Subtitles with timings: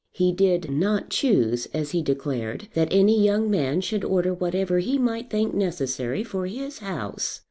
[0.13, 4.97] He did not choose, as he declared, that any young man should order whatever he
[4.97, 7.39] might think necessary for his house.